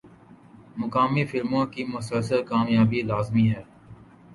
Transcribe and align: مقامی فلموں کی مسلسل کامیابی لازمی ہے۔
مقامی 0.77 1.25
فلموں 1.25 1.65
کی 1.65 1.83
مسلسل 1.85 2.43
کامیابی 2.43 3.01
لازمی 3.01 3.49
ہے۔ 3.51 3.63